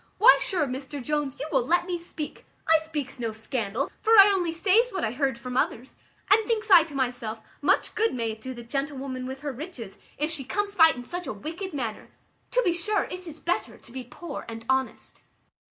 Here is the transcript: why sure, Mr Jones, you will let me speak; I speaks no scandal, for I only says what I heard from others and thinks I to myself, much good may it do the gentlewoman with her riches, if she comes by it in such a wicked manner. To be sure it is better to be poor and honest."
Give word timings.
why 0.17 0.35
sure, 0.41 0.65
Mr 0.65 0.99
Jones, 0.99 1.39
you 1.39 1.47
will 1.51 1.63
let 1.63 1.85
me 1.85 1.99
speak; 1.99 2.43
I 2.67 2.79
speaks 2.79 3.19
no 3.19 3.33
scandal, 3.33 3.91
for 4.01 4.13
I 4.17 4.31
only 4.33 4.51
says 4.51 4.89
what 4.91 5.03
I 5.03 5.11
heard 5.11 5.37
from 5.37 5.55
others 5.55 5.95
and 6.31 6.43
thinks 6.47 6.71
I 6.71 6.81
to 6.85 6.95
myself, 6.95 7.39
much 7.61 7.93
good 7.93 8.11
may 8.15 8.31
it 8.31 8.41
do 8.41 8.55
the 8.55 8.63
gentlewoman 8.63 9.27
with 9.27 9.41
her 9.41 9.51
riches, 9.51 9.99
if 10.17 10.31
she 10.31 10.43
comes 10.43 10.73
by 10.73 10.89
it 10.89 10.95
in 10.95 11.05
such 11.05 11.27
a 11.27 11.33
wicked 11.33 11.71
manner. 11.71 12.09
To 12.49 12.63
be 12.65 12.73
sure 12.73 13.03
it 13.03 13.27
is 13.27 13.39
better 13.39 13.77
to 13.77 13.91
be 13.91 14.03
poor 14.03 14.43
and 14.49 14.65
honest." 14.67 15.21